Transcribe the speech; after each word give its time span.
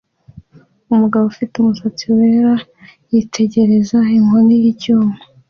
Umugabo 0.93 1.23
ufite 1.31 1.53
umusatsi 1.57 2.05
wera 2.17 2.53
yitegereza 3.11 3.97
inkoni 4.17 4.55
y'icyuma 4.63 5.15